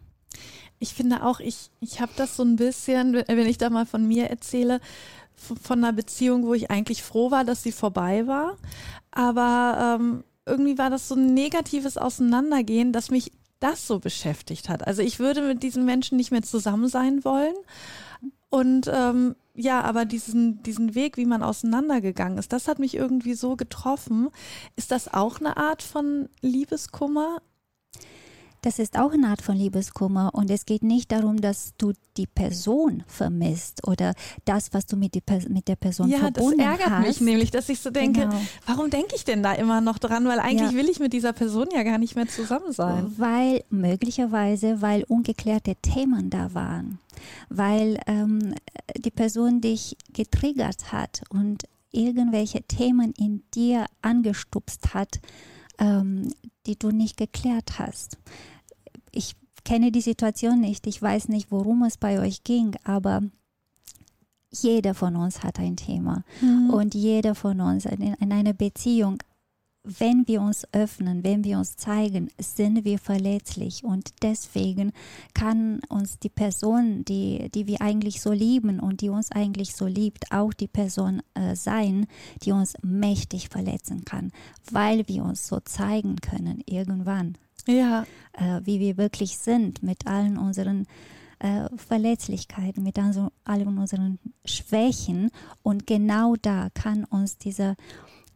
Ich 0.80 0.92
finde 0.92 1.22
auch, 1.22 1.38
ich, 1.38 1.70
ich 1.78 2.00
habe 2.00 2.10
das 2.16 2.34
so 2.34 2.42
ein 2.42 2.56
bisschen, 2.56 3.14
wenn 3.14 3.46
ich 3.46 3.58
da 3.58 3.70
mal 3.70 3.86
von 3.86 4.08
mir 4.08 4.28
erzähle, 4.28 4.80
von 5.36 5.84
einer 5.84 5.92
Beziehung, 5.92 6.44
wo 6.46 6.54
ich 6.54 6.72
eigentlich 6.72 7.04
froh 7.04 7.30
war, 7.30 7.44
dass 7.44 7.62
sie 7.62 7.70
vorbei 7.70 8.26
war. 8.26 8.56
Aber 9.12 9.98
ähm, 10.00 10.25
irgendwie 10.46 10.78
war 10.78 10.90
das 10.90 11.06
so 11.06 11.14
ein 11.14 11.32
negatives 11.32 11.96
Auseinandergehen, 11.96 12.92
dass 12.92 13.12
mich 13.12 13.30
das 13.60 13.86
so 13.86 13.98
beschäftigt 13.98 14.68
hat. 14.68 14.86
Also 14.86 15.02
ich 15.02 15.18
würde 15.18 15.42
mit 15.42 15.62
diesen 15.62 15.84
Menschen 15.84 16.16
nicht 16.16 16.30
mehr 16.30 16.42
zusammen 16.42 16.88
sein 16.88 17.25
wollen. 17.25 17.54
Und 18.48 18.90
ähm, 18.92 19.34
ja, 19.54 19.80
aber 19.82 20.04
diesen, 20.04 20.62
diesen 20.62 20.94
Weg, 20.94 21.16
wie 21.16 21.26
man 21.26 21.42
auseinandergegangen 21.42 22.38
ist, 22.38 22.52
das 22.52 22.68
hat 22.68 22.78
mich 22.78 22.94
irgendwie 22.94 23.34
so 23.34 23.56
getroffen. 23.56 24.28
Ist 24.76 24.90
das 24.90 25.12
auch 25.12 25.40
eine 25.40 25.56
Art 25.56 25.82
von 25.82 26.28
Liebeskummer? 26.42 27.42
Das 28.66 28.80
ist 28.80 28.99
auch 28.99 29.12
eine 29.12 29.28
Art 29.28 29.42
von 29.42 29.56
Liebeskummer 29.56 30.35
und 30.35 30.50
es 30.50 30.66
geht 30.66 30.82
nicht 30.82 31.12
darum, 31.12 31.40
dass 31.40 31.75
du 31.78 31.92
die 32.16 32.26
Person 32.26 33.04
vermisst 33.06 33.87
oder 33.87 34.12
das, 34.44 34.75
was 34.75 34.87
du 34.87 34.96
mit, 34.96 35.14
die, 35.14 35.23
mit 35.49 35.68
der 35.68 35.76
Person 35.76 36.08
ja, 36.08 36.18
verbunden 36.18 36.61
hast. 36.61 36.64
Ja, 36.64 36.73
das 36.73 36.80
ärgert 36.80 36.99
hast. 36.99 37.06
mich 37.06 37.20
nämlich, 37.20 37.52
dass 37.52 37.68
ich 37.68 37.78
so 37.78 37.90
denke, 37.90 38.23
genau. 38.23 38.40
warum 38.66 38.90
denke 38.90 39.14
ich 39.14 39.25
denn 39.25 39.44
da 39.44 39.52
immer 39.52 39.80
noch 39.80 40.00
dran? 40.00 40.25
Weil 40.25 40.40
eigentlich 40.40 40.73
ja. 40.73 40.78
will 40.78 40.88
ich 40.88 40.99
mit 40.99 41.12
dieser 41.12 41.32
Person 41.32 41.68
ja 41.73 41.85
gar 41.85 41.99
nicht 41.99 42.16
mehr 42.16 42.26
zusammen 42.26 42.73
sein. 42.73 43.14
Weil 43.16 43.62
möglicherweise, 43.70 44.82
weil 44.82 45.04
ungeklärte 45.04 45.76
Themen 45.76 46.28
da 46.28 46.52
waren, 46.52 46.99
weil 47.49 48.00
ähm, 48.08 48.52
die 48.96 49.12
Person 49.12 49.61
dich 49.61 49.96
getriggert 50.12 50.90
hat 50.90 51.23
und 51.28 51.62
irgendwelche 51.92 52.64
Themen 52.64 53.14
in 53.16 53.44
dir 53.54 53.87
angestupst 54.02 54.92
hat, 54.92 55.20
ähm, 55.78 56.32
die 56.66 56.76
du 56.76 56.90
nicht 56.90 57.16
geklärt 57.16 57.78
hast 57.78 58.18
ich 59.16 59.35
kenne 59.64 59.90
die 59.90 60.00
Situation 60.00 60.61
nicht, 60.61 60.87
ich 60.87 61.00
weiß 61.00 61.28
nicht, 61.28 61.50
worum 61.50 61.82
es 61.82 61.96
bei 61.96 62.20
euch 62.20 62.44
ging, 62.44 62.76
aber 62.85 63.23
jeder 64.50 64.94
von 64.94 65.16
uns 65.16 65.42
hat 65.42 65.58
ein 65.58 65.76
Thema. 65.76 66.25
Mhm. 66.40 66.70
und 66.70 66.94
jeder 66.94 67.35
von 67.35 67.61
uns 67.61 67.85
in, 67.85 68.14
in 68.14 68.32
einer 68.32 68.52
Beziehung 68.52 69.18
wenn 69.87 70.26
wir 70.26 70.40
uns 70.40 70.66
öffnen, 70.73 71.23
wenn 71.23 71.44
wir 71.44 71.58
uns 71.58 71.76
zeigen, 71.76 72.28
sind 72.38 72.85
wir 72.85 72.99
verletzlich. 72.99 73.85
Und 73.85 74.11
deswegen 74.23 74.92
kann 75.32 75.80
uns 75.88 76.18
die 76.18 76.28
Person, 76.28 77.04
die, 77.04 77.49
die 77.50 77.66
wir 77.66 77.80
eigentlich 77.80 78.20
so 78.20 78.32
lieben 78.32 78.80
und 78.80 79.00
die 79.00 79.08
uns 79.08 79.30
eigentlich 79.30 79.75
so 79.75 79.87
liebt, 79.87 80.32
auch 80.32 80.52
die 80.52 80.68
Person 80.68 81.23
äh, 81.35 81.54
sein, 81.54 82.06
die 82.42 82.52
uns 82.52 82.75
mächtig 82.82 83.49
verletzen 83.49 84.04
kann, 84.04 84.32
weil 84.70 85.06
wir 85.08 85.25
uns 85.25 85.46
so 85.46 85.61
zeigen 85.61 86.16
können 86.16 86.62
irgendwann 86.66 87.38
ja. 87.66 88.04
äh, 88.32 88.61
wie 88.64 88.80
wir 88.80 88.96
wirklich 88.96 89.38
sind 89.38 89.82
mit 89.82 90.06
allen 90.06 90.38
unseren 90.38 90.87
äh, 91.38 91.68
Verletzlichkeiten, 91.76 92.82
mit 92.82 92.99
also 92.99 93.30
allen 93.44 93.78
unseren 93.78 94.18
Schwächen. 94.44 95.30
Und 95.62 95.87
genau 95.87 96.37
da 96.37 96.68
kann 96.75 97.04
uns 97.04 97.38
dieser 97.38 97.76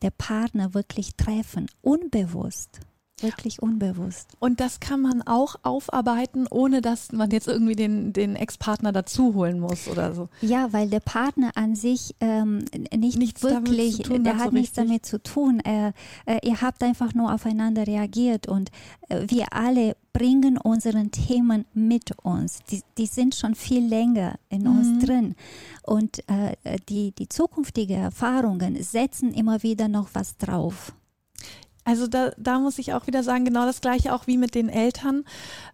der 0.03 0.11
Partner 0.11 0.73
wirklich 0.75 1.15
treffen, 1.17 1.67
unbewusst 1.83 2.81
wirklich 3.23 3.63
unbewusst. 3.63 4.29
Und 4.39 4.61
das 4.61 4.81
kann 4.81 5.01
man 5.01 5.23
auch 5.23 5.57
aufarbeiten, 5.63 6.47
ohne 6.51 6.81
dass 6.81 7.13
man 7.13 7.31
jetzt 7.31 7.49
irgendwie 7.49 7.77
den, 7.77 8.13
den 8.13 8.37
Ex-Partner 8.37 8.93
dazu 8.93 9.35
holen 9.35 9.61
muss 9.61 9.89
oder 9.89 10.15
so. 10.15 10.29
Ja, 10.41 10.73
weil 10.73 10.89
der 10.89 11.01
Partner 11.01 11.51
an 11.55 11.75
sich 11.75 12.15
ähm, 12.21 12.65
nicht 12.97 13.19
nichts 13.19 13.43
wirklich, 13.43 13.99
tun, 13.99 14.25
der 14.25 14.39
hat 14.39 14.51
so 14.51 14.57
nichts 14.57 14.75
damit 14.75 15.07
zu 15.07 15.23
tun. 15.23 15.61
Äh, 15.61 15.93
äh, 16.27 16.39
ihr 16.43 16.61
habt 16.61 16.83
einfach 16.83 17.15
nur 17.15 17.33
aufeinander 17.33 17.87
reagiert 17.87 18.47
und 18.47 18.71
äh, 19.09 19.25
wir 19.29 19.53
alle 19.53 19.97
bringen 20.13 20.59
unseren 20.59 21.11
Themen 21.11 21.67
mit 21.73 22.13
uns. 22.23 22.61
Die, 22.71 22.83
die 22.99 23.07
sind 23.07 23.35
schon 23.35 23.55
viel 23.55 23.87
länger 23.87 24.39
in 24.49 24.63
mhm. 24.63 24.79
uns 24.79 25.05
drin. 25.05 25.35
Und 25.83 26.19
äh, 26.29 26.57
die, 26.89 27.13
die 27.13 27.29
zukünftigen 27.29 28.01
Erfahrungen 28.01 28.83
setzen 28.83 29.33
immer 29.33 29.63
wieder 29.63 29.89
noch 29.89 30.09
was 30.15 30.37
drauf. 30.37 30.93
Also 31.91 32.07
da, 32.07 32.31
da 32.37 32.61
muss 32.61 32.79
ich 32.79 32.93
auch 32.93 33.09
wieder 33.09 33.25
sagen, 33.25 33.45
genau 33.45 33.67
das 33.67 33.81
gleiche 33.81 34.15
auch 34.15 34.29
wie 34.29 34.39
mit 34.39 34.55
den 34.55 34.69
Eltern, 34.69 35.25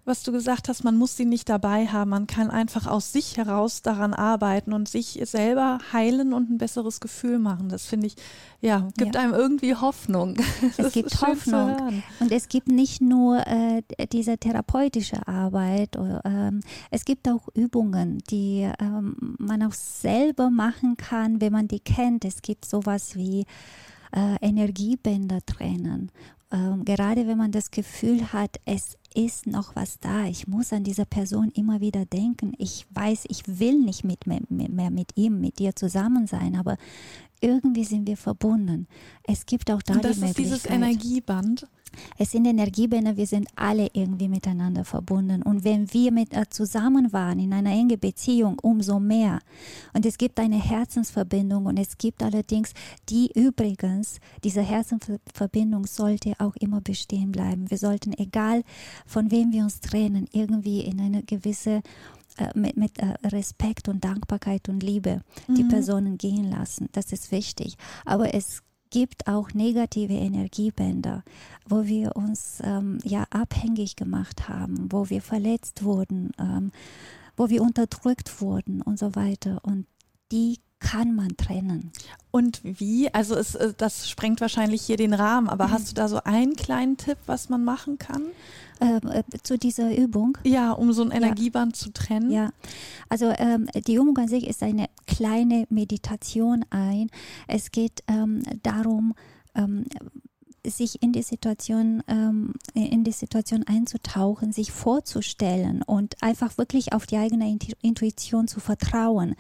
was 0.07 0.23
du 0.23 0.33
gesagt 0.33 0.71
hast, 0.71 0.83
man 0.83 0.97
muss 0.97 1.15
sie 1.15 1.27
nicht 1.27 1.47
dabei 1.51 1.89
haben. 1.89 2.09
Man 2.09 2.27
kann 2.27 2.51
einfach 2.51 2.87
aus 2.87 3.13
sich 3.13 3.37
heraus 3.37 3.83
daran 3.83 4.15
arbeiten 4.15 4.73
und 4.73 4.89
sich 4.89 5.21
selber 5.25 5.79
heilen 5.93 6.33
und 6.33 6.49
ein 6.49 6.57
besseres 6.57 7.01
Gefühl 7.01 7.39
machen. 7.39 7.69
Das 7.69 7.85
finde 7.85 8.07
ich, 8.07 8.17
ja, 8.63 8.89
gibt 8.97 9.15
ja. 9.15 9.21
einem 9.21 9.35
irgendwie 9.35 9.75
Hoffnung. 9.75 10.39
Es 10.79 10.93
gibt 10.95 11.21
Hoffnung. 11.21 12.03
Und 12.19 12.33
es 12.33 12.49
gibt 12.49 12.69
nicht 12.69 13.03
nur 13.03 13.47
äh, 13.47 13.83
diese 14.11 14.39
therapeutische 14.39 15.29
Arbeit, 15.29 15.99
oder, 15.99 16.23
ähm, 16.25 16.61
es 16.91 17.05
gibt 17.05 17.29
auch 17.29 17.49
Übungen, 17.55 18.21
die 18.31 18.71
ähm, 18.81 19.37
man 19.39 19.63
auch 19.63 19.75
selber 19.75 20.49
machen 20.49 20.97
kann, 20.97 21.43
wenn 21.43 21.53
man 21.53 21.69
die 21.69 21.81
kennt. 21.81 22.25
Es 22.25 22.41
gibt 22.41 22.65
sowas 22.65 23.17
wie 23.17 23.45
äh, 24.17 24.37
Energiebänder 24.41 25.45
trennen. 25.45 26.11
Ähm, 26.51 26.85
gerade 26.85 27.27
wenn 27.27 27.39
man 27.39 27.53
das 27.53 27.71
Gefühl 27.71 28.33
hat, 28.33 28.57
es 28.65 28.97
ist 29.15 29.47
noch 29.47 29.75
was 29.77 29.99
da, 29.99 30.27
ich 30.27 30.47
muss 30.47 30.73
an 30.73 30.85
diese 30.85 31.05
Person 31.07 31.51
immer 31.55 31.81
wieder 31.81 32.05
denken. 32.07 32.53
Ich 32.59 32.87
weiß, 32.91 33.25
ich 33.29 33.43
will 33.47 33.79
nicht 33.81 34.05
mit, 34.05 34.27
mehr, 34.27 34.41
mehr 34.49 34.91
mit 34.91 35.17
ihm, 35.17 35.41
mit 35.41 35.59
dir 35.59 35.75
zusammen 35.75 36.27
sein, 36.27 36.57
aber 36.57 36.77
irgendwie 37.41 37.85
sind 37.85 38.07
wir 38.07 38.17
verbunden. 38.17 38.87
Es 39.25 39.47
gibt 39.47 39.71
auch 39.71 39.83
da 39.83 39.95
Und 39.95 40.05
das 40.05 40.21
die 40.21 40.27
ist 40.27 40.39
dieses 40.39 40.67
Energieband. 40.67 41.67
Es 42.19 42.33
sind 42.33 42.47
Energiebänder, 42.47 43.17
wir 43.17 43.27
sind 43.27 43.49
alle 43.57 43.89
irgendwie 43.93 44.29
miteinander 44.29 44.85
verbunden. 44.85 45.43
Und 45.43 45.65
wenn 45.65 45.93
wir 45.93 46.13
mit 46.13 46.35
äh, 46.35 46.49
zusammen 46.49 47.13
waren 47.13 47.39
in 47.39 47.53
einer 47.53 47.71
engen 47.71 47.99
Beziehung, 47.99 48.59
umso 48.61 49.01
mehr. 49.01 49.41
Und 49.93 50.07
es 50.07 50.19
gibt 50.19 50.39
eine 50.41 50.61
Herzensverbindung 50.63 51.67
und 51.67 51.79
es 51.79 51.99
gibt 51.99 52.23
allerdings 52.23 52.73
die 53.09 53.31
übrigens, 53.35 54.19
diese 54.45 54.63
Herzensverbindung 54.63 55.87
sollte 55.87 56.35
auch 56.39 56.57
immer 56.57 56.81
bestehen 56.81 57.33
bleiben. 57.33 57.71
Wir 57.71 57.79
sollten, 57.79 58.13
egal 58.13 58.63
von 59.07 59.31
wem 59.31 59.53
wir 59.53 59.63
uns 59.65 59.81
trennen, 59.81 60.27
irgendwie 60.33 60.81
in 60.81 61.01
eine 61.01 61.23
gewisse 61.23 61.83
äh, 62.39 62.51
mit, 62.55 62.77
mit 62.77 62.99
äh, 62.99 63.15
Respekt 63.29 63.89
und 63.89 64.05
Dankbarkeit 64.05 64.69
und 64.69 64.83
Liebe 64.83 65.23
die 65.49 65.63
Mhm. 65.65 65.69
Personen 65.69 66.19
gehen 66.19 66.51
lassen. 66.51 66.89
Das 66.93 67.13
ist 67.13 67.33
wichtig. 67.33 67.77
Aber 68.05 68.35
es 68.35 68.63
gibt 68.91 69.27
auch 69.27 69.53
negative 69.53 70.15
Energiebänder, 70.15 71.25
wo 71.69 71.87
wir 71.87 72.17
uns 72.17 72.61
ähm, 72.63 72.99
ja 73.05 73.25
abhängig 73.31 73.97
gemacht 73.97 74.49
haben, 74.49 74.91
wo 74.91 75.11
wir 75.11 75.23
verletzt 75.23 75.85
wurden, 75.85 76.33
ähm, 76.39 76.73
wo 77.37 77.49
wir 77.51 77.63
unterdrückt 77.63 78.41
wurden 78.41 78.83
und 78.83 78.99
so 78.99 79.15
weiter. 79.15 79.61
Und 79.63 79.87
die 80.33 80.59
kann 80.79 81.15
man 81.15 81.37
trennen. 81.37 81.91
Und 82.31 82.61
wie? 82.63 83.13
Also 83.15 83.35
es, 83.35 83.55
äh, 83.55 83.73
das 83.77 84.11
sprengt 84.11 84.41
wahrscheinlich 84.41 84.83
hier 84.83 84.97
den 84.97 85.15
Rahmen, 85.15 85.49
aber 85.49 85.69
Mhm. 85.69 85.73
hast 85.73 85.91
du 85.91 85.95
da 85.95 86.07
so 86.09 86.23
einen 86.25 86.55
kleinen 86.55 86.97
Tipp, 86.97 87.19
was 87.27 87.49
man 87.49 87.65
machen 87.65 87.99
kann? 87.99 88.23
Ähm, 88.79 89.01
äh, 89.11 89.23
zu 89.43 89.57
dieser 89.59 89.97
Übung. 89.97 90.37
Ja, 90.45 90.73
um 90.73 90.93
so 90.93 91.03
ein 91.03 91.11
Energieband 91.11 91.77
zu 91.77 91.91
trennen? 91.95 92.31
Ja, 92.31 92.51
also 93.09 93.33
ähm, 93.39 93.69
die 93.87 93.95
Übung 93.95 94.19
an 94.19 94.29
sich 94.29 94.47
ist 94.47 94.63
eine 94.63 94.87
kleine 95.07 95.65
Meditation 95.71 96.63
ein. 96.69 97.09
Es 97.49 97.71
geht 97.71 98.03
ähm, 98.07 98.43
darum, 98.63 99.15
ähm, 99.55 99.87
sich 100.71 101.03
in 101.03 101.13
die 101.13 101.23
Situation 101.23 102.03
ähm, 102.09 102.55
in 102.75 103.05
die 103.05 103.13
Situation 103.13 103.63
einzutauchen, 103.65 104.53
sich 104.53 104.73
vorzustellen 104.73 105.83
und 105.83 106.23
einfach 106.23 106.59
wirklich 106.59 106.93
auf 106.93 107.07
die 107.07 107.17
eigene 107.17 107.47
Intu- 107.47 107.77
Intuition 107.83 108.49
zu 108.49 108.61
vertrauen, 108.61 109.35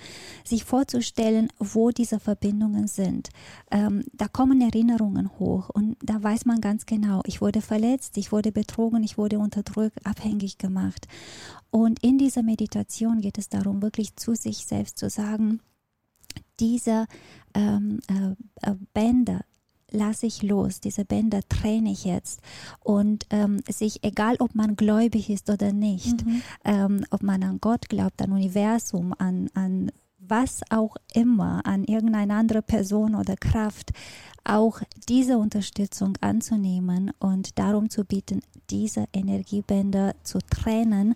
sich 0.44 0.64
vorzustellen, 0.64 1.48
wo 1.58 1.90
diese 1.90 2.20
Verbindungen 2.20 2.88
sind. 2.88 3.30
Ähm, 3.70 4.04
da 4.12 4.28
kommen 4.28 4.60
Erinnerungen 4.60 5.30
hoch 5.38 5.70
und 5.70 5.96
da 6.02 6.22
weiß 6.22 6.44
man 6.46 6.60
ganz 6.60 6.86
genau, 6.86 7.22
ich 7.26 7.40
wurde 7.40 7.60
verletzt, 7.60 8.16
ich 8.16 8.32
wurde 8.32 8.52
betrogen, 8.52 9.02
ich 9.02 9.18
wurde 9.18 9.38
unterdrückt, 9.38 10.04
abhängig 10.04 10.58
gemacht. 10.58 11.06
Und 11.70 12.02
in 12.02 12.18
dieser 12.18 12.42
Meditation 12.42 13.20
geht 13.20 13.38
es 13.38 13.48
darum, 13.48 13.82
wirklich 13.82 14.16
zu 14.16 14.34
sich 14.34 14.66
selbst 14.66 14.98
zu 14.98 15.10
sagen, 15.10 15.60
diese 16.58 17.06
ähm, 17.54 18.00
äh, 18.08 18.70
äh, 18.70 18.74
Bänder 18.94 19.44
lasse 19.90 20.26
ich 20.26 20.42
los, 20.42 20.80
diese 20.80 21.04
Bänder 21.04 21.40
trenne 21.48 21.90
ich 21.92 22.04
jetzt 22.04 22.40
und 22.80 23.26
ähm, 23.30 23.60
sich, 23.68 24.02
egal 24.02 24.36
ob 24.40 24.54
man 24.54 24.76
gläubig 24.76 25.30
ist 25.30 25.48
oder 25.50 25.72
nicht, 25.72 26.24
Mhm. 26.26 26.42
ähm, 26.64 27.04
ob 27.10 27.22
man 27.22 27.42
an 27.42 27.58
Gott 27.60 27.88
glaubt, 27.88 28.20
an 28.20 28.32
Universum, 28.32 29.14
an, 29.18 29.48
an 29.54 29.90
was 30.18 30.60
auch 30.70 30.96
immer, 31.14 31.64
an 31.64 31.84
irgendeine 31.84 32.34
andere 32.34 32.62
Person 32.62 33.14
oder 33.14 33.36
Kraft, 33.36 33.92
auch 34.44 34.80
diese 35.08 35.38
Unterstützung 35.38 36.16
anzunehmen 36.20 37.12
und 37.18 37.58
darum 37.58 37.90
zu 37.90 38.04
bieten, 38.04 38.42
diese 38.70 39.06
Energiebänder 39.12 40.14
zu 40.22 40.38
trennen 40.50 41.14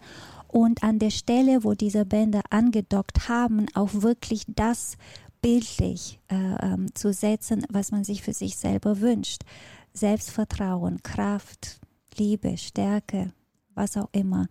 und 0.48 0.82
an 0.82 0.98
der 0.98 1.10
Stelle, 1.10 1.64
wo 1.64 1.74
diese 1.74 2.04
Bänder 2.04 2.42
angedockt 2.50 3.28
haben, 3.28 3.66
auch 3.74 3.90
wirklich 3.94 4.44
das 4.48 4.96
bildlich 5.40 6.20
äh, 6.28 6.34
ähm, 6.34 6.94
zu 6.94 7.12
setzen, 7.12 7.64
was 7.70 7.92
man 7.92 8.04
sich 8.04 8.22
für 8.22 8.32
sich 8.32 8.56
selber 8.56 9.00
wünscht. 9.00 9.42
Selbstvertrauen, 9.92 11.02
Kraft, 11.02 11.80
Liebe, 12.16 12.56
Stärke, 12.56 13.32
was 13.74 13.96
auch 13.96 14.08
immer. 14.12 14.46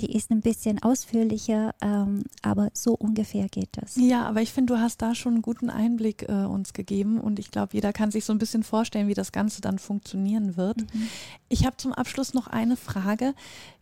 Die 0.00 0.14
ist 0.14 0.30
ein 0.30 0.42
bisschen 0.42 0.80
ausführlicher, 0.80 1.74
ähm, 1.82 2.22
aber 2.42 2.68
so 2.72 2.94
ungefähr 2.94 3.48
geht 3.48 3.70
das. 3.72 3.96
Ja, 3.96 4.26
aber 4.26 4.42
ich 4.42 4.52
finde, 4.52 4.74
du 4.74 4.80
hast 4.80 5.02
da 5.02 5.16
schon 5.16 5.34
einen 5.34 5.42
guten 5.42 5.70
Einblick 5.70 6.22
äh, 6.28 6.44
uns 6.44 6.72
gegeben 6.72 7.20
und 7.20 7.40
ich 7.40 7.50
glaube, 7.50 7.70
jeder 7.72 7.92
kann 7.92 8.12
sich 8.12 8.24
so 8.24 8.32
ein 8.32 8.38
bisschen 8.38 8.62
vorstellen, 8.62 9.08
wie 9.08 9.14
das 9.14 9.32
Ganze 9.32 9.60
dann 9.60 9.80
funktionieren 9.80 10.56
wird. 10.56 10.78
Mhm. 10.78 11.08
Ich 11.48 11.66
habe 11.66 11.76
zum 11.78 11.92
Abschluss 11.92 12.32
noch 12.32 12.46
eine 12.46 12.76
Frage. 12.76 13.34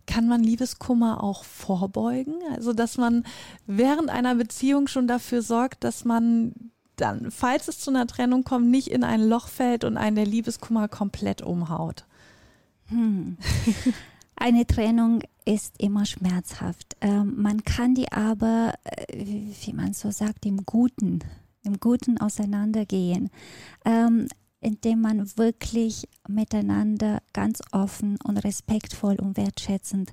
Kann 0.07 0.29
man 0.29 0.43
Liebeskummer 0.43 1.23
auch 1.23 1.45
vorbeugen? 1.45 2.35
Also, 2.55 2.73
dass 2.73 2.97
man 2.97 3.25
während 3.67 4.11
einer 4.11 4.35
Beziehung 4.35 4.87
schon 4.87 5.09
dafür 5.09 5.43
sorgt, 5.43 5.85
dass 5.85 6.05
man 6.05 6.53
dann, 6.97 7.31
falls 7.31 7.69
es 7.69 7.81
zu 7.81 7.91
einer 7.91 8.07
Trennung 8.07 8.45
kommt, 8.45 8.69
nicht 8.69 8.89
in 8.89 9.05
ein 9.05 9.23
Loch 9.23 9.49
fällt 9.49 9.85
und 9.85 9.97
einen 9.97 10.17
der 10.17 10.27
Liebeskummer 10.27 10.89
komplett 10.89 11.43
umhaut. 11.43 12.07
Hm. 12.87 13.37
Eine 14.37 14.67
Trennung 14.67 15.23
ist 15.47 15.75
immer 15.79 16.05
schmerzhaft. 16.05 16.97
Ähm, 17.01 17.35
man 17.37 17.65
kann 17.65 17.95
die 17.95 18.13
aber, 18.13 18.75
äh, 18.85 19.25
wie 19.25 19.73
man 19.73 19.95
so 19.95 20.11
sagt, 20.11 20.45
im 20.45 20.67
Guten, 20.67 21.21
im 21.63 21.81
Guten 21.81 22.19
auseinandergehen, 22.19 23.31
ähm, 23.87 24.29
indem 24.61 25.01
man 25.01 25.37
wirklich 25.37 26.09
miteinander 26.29 27.23
ganz 27.33 27.63
offen 27.73 28.19
und 28.25 28.39
respektvoll 28.39 29.17
und 29.21 29.37
wertschätzend 29.37 30.11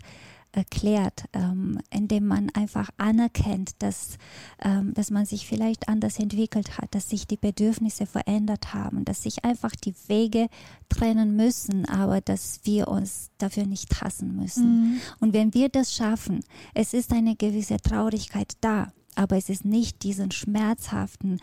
erklärt, 0.53 1.25
ähm, 1.33 1.79
indem 1.89 2.27
man 2.27 2.49
einfach 2.51 2.89
anerkennt, 2.97 3.71
dass, 3.79 4.17
ähm, 4.63 4.93
dass 4.93 5.09
man 5.09 5.25
sich 5.25 5.47
vielleicht 5.47 5.89
anders 5.89 6.19
entwickelt 6.19 6.77
hat, 6.77 6.93
dass 6.93 7.09
sich 7.09 7.27
die 7.27 7.37
Bedürfnisse 7.37 8.05
verändert 8.05 8.73
haben, 8.73 9.03
dass 9.03 9.23
sich 9.23 9.43
einfach 9.43 9.71
die 9.71 9.95
Wege 10.07 10.47
trennen 10.89 11.35
müssen, 11.35 11.85
aber 11.85 12.21
dass 12.21 12.61
wir 12.63 12.87
uns 12.87 13.31
dafür 13.39 13.65
nicht 13.65 14.01
hassen 14.01 14.35
müssen. 14.35 15.01
Und 15.19 15.33
wenn 15.33 15.53
wir 15.53 15.69
das 15.69 15.93
schaffen, 15.93 16.41
es 16.75 16.93
ist 16.93 17.11
eine 17.11 17.35
gewisse 17.35 17.77
Traurigkeit 17.77 18.53
da, 18.61 18.93
aber 19.15 19.37
es 19.37 19.49
ist 19.49 19.65
nicht 19.65 20.03
diesen 20.03 20.31
schmerzhaften, 20.31 21.39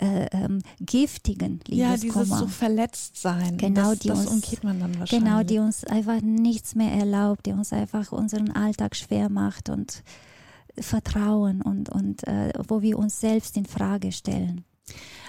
äh, 0.00 0.26
ähm, 0.32 0.60
giftigen 0.80 1.60
Ja, 1.68 1.88
dieses 1.94 2.02
Liebeskummer. 2.14 2.38
so 2.38 2.46
verletzt 2.46 3.20
sein. 3.20 3.56
Genau, 3.58 3.90
das, 3.90 3.98
die 4.00 4.08
das 4.08 4.20
uns- 4.26 4.30
umgeht 4.30 4.64
man 4.64 4.80
dann 4.80 4.98
wahrscheinlich. 4.98 5.28
Genau, 5.28 5.42
die 5.42 5.58
uns 5.58 5.84
einfach 5.84 6.20
nichts 6.22 6.74
mehr 6.74 6.92
erlaubt, 6.92 7.46
die 7.46 7.52
uns 7.52 7.72
einfach 7.72 8.10
unseren 8.12 8.50
Alltag 8.52 8.96
schwer 8.96 9.28
macht 9.28 9.68
und 9.68 10.02
Vertrauen 10.78 11.62
und, 11.62 11.88
und 11.90 12.26
äh, 12.26 12.52
wo 12.68 12.80
wir 12.82 12.98
uns 12.98 13.20
selbst 13.20 13.56
in 13.56 13.66
Frage 13.66 14.12
stellen. 14.12 14.64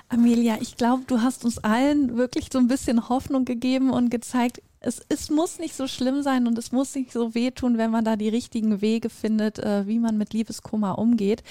Amelia, 0.09 0.57
ich 0.61 0.75
glaube, 0.77 1.03
du 1.07 1.21
hast 1.21 1.45
uns 1.45 1.57
allen 1.59 2.15
wirklich 2.17 2.47
so 2.51 2.59
ein 2.59 2.67
bisschen 2.67 3.09
Hoffnung 3.09 3.45
gegeben 3.45 3.89
und 3.91 4.09
gezeigt, 4.09 4.61
es, 4.81 5.01
es 5.09 5.29
muss 5.29 5.59
nicht 5.59 5.75
so 5.75 5.87
schlimm 5.87 6.23
sein 6.23 6.47
und 6.47 6.57
es 6.57 6.71
muss 6.71 6.95
nicht 6.95 7.11
so 7.11 7.35
wehtun, 7.35 7.77
wenn 7.77 7.91
man 7.91 8.03
da 8.03 8.15
die 8.15 8.29
richtigen 8.29 8.81
Wege 8.81 9.09
findet, 9.09 9.59
äh, 9.59 9.87
wie 9.87 9.99
man 9.99 10.17
mit 10.17 10.33
Liebeskummer 10.33 10.97
umgeht. 10.97 11.43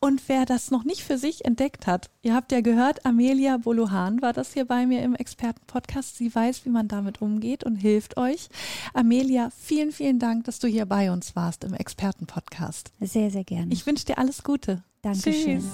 Und 0.00 0.22
wer 0.28 0.46
das 0.46 0.70
noch 0.70 0.84
nicht 0.84 1.02
für 1.02 1.18
sich 1.18 1.44
entdeckt 1.44 1.86
hat, 1.88 2.08
ihr 2.22 2.34
habt 2.34 2.52
ja 2.52 2.60
gehört, 2.60 3.04
Amelia 3.04 3.56
Bolohan 3.56 4.22
war 4.22 4.32
das 4.32 4.52
hier 4.52 4.64
bei 4.64 4.86
mir 4.86 5.02
im 5.02 5.16
Expertenpodcast. 5.16 6.16
Sie 6.16 6.32
weiß, 6.32 6.64
wie 6.64 6.70
man 6.70 6.86
damit 6.86 7.20
umgeht 7.20 7.64
und 7.64 7.76
hilft 7.76 8.16
euch. 8.16 8.48
Amelia, 8.94 9.50
vielen, 9.58 9.90
vielen 9.90 10.20
Dank, 10.20 10.44
dass 10.44 10.60
du 10.60 10.68
hier 10.68 10.86
bei 10.86 11.10
uns 11.10 11.34
warst 11.34 11.64
im 11.64 11.74
Expertenpodcast. 11.74 12.92
Sehr, 13.00 13.30
sehr 13.30 13.44
gerne. 13.44 13.72
Ich 13.72 13.86
wünsche 13.86 14.04
dir 14.04 14.18
alles 14.18 14.44
Gute. 14.44 14.84
Dankeschön. 15.02 15.60
Tschüss. 15.60 15.64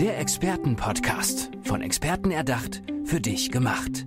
Der 0.00 0.18
Expertenpodcast. 0.18 1.50
Von 1.62 1.80
Experten 1.80 2.32
erdacht, 2.32 2.82
für 3.04 3.20
dich 3.20 3.50
gemacht. 3.50 4.06